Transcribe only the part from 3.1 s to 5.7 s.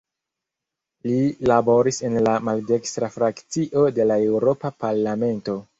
frakcio de la Eŭropa Parlamento.